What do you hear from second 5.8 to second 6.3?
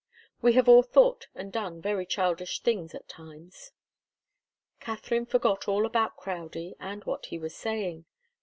about